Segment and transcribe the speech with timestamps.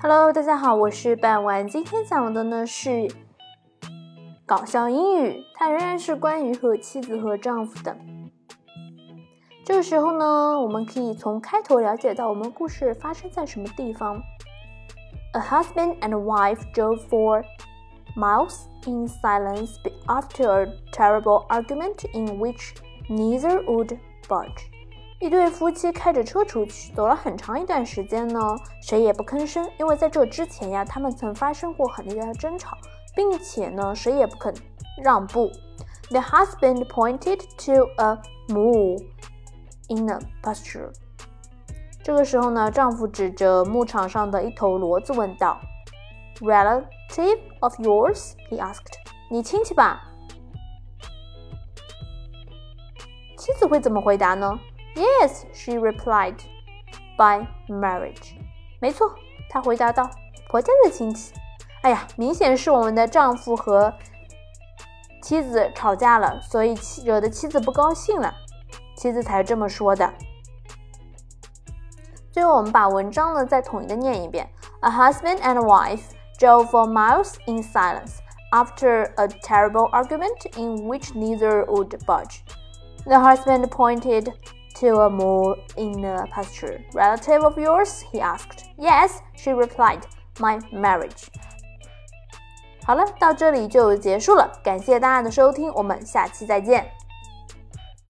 [0.00, 1.66] Hello，大家好，我是半晚。
[1.66, 3.08] 今天讲的呢是
[4.44, 7.96] 搞笑英语，它仍然是关于和妻子和丈夫的。
[9.64, 14.20] 这个时候呢，我们可以从开头了解到我们故事发生在什么地方。
[15.32, 17.44] A husband and wife drove for
[18.14, 19.76] miles in silence
[20.06, 22.74] after a terrible argument in which
[23.08, 23.96] neither would
[24.28, 24.70] budge.
[25.20, 28.38] 一对夫妻开着车出去，走了很长一段时间呢，
[28.82, 32.76] 谁也不吭声，因为在这之前呀，他们曾发生过很厉害的争吵，
[33.14, 34.52] 并且呢，谁也不肯
[35.02, 35.50] 让步。
[36.10, 39.02] The husband pointed to a mule
[39.88, 40.92] in a pasture。
[42.02, 45.58] 这个时候呢，丈夫指着牧场上的一头骡子问道
[46.40, 48.92] ：“Relative of yours?” he asked。
[49.30, 50.02] 你亲戚吧？
[53.38, 54.58] 妻子会怎么回答呢
[54.95, 56.35] ？Yes, she replied.
[57.17, 58.35] By marriage.
[58.79, 59.13] 没错，
[59.49, 61.33] 她回答道：“婆家的亲戚。”
[61.83, 63.93] 哎呀，明显是我们的丈夫和
[65.21, 68.33] 妻子吵架了，所以妻惹得妻子不高兴了，
[68.95, 70.13] 妻子才这么说的。
[72.31, 74.49] 最后，我们把文章呢再统一的念一遍：
[74.81, 76.03] A husband and a wife
[76.37, 78.19] drove for miles in silence
[78.51, 82.43] after a terrible argument in which neither would budge.
[83.05, 84.33] The husband pointed
[84.83, 86.81] to a mole in a pasture.
[86.93, 88.03] Relative of yours?
[88.11, 88.65] he asked.
[88.77, 90.01] Yes, she replied.
[90.39, 91.27] My marriage.
[92.85, 96.89] 好了，到这里就结束了，感谢大家的收听，我们下期再见。